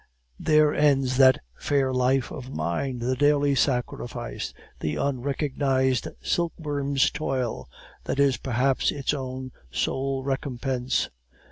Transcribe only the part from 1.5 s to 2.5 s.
fair life of